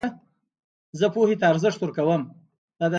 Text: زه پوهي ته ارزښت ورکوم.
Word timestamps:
زه 0.99 1.05
پوهي 1.13 1.35
ته 1.39 1.45
ارزښت 1.51 1.79
ورکوم. 1.81 2.21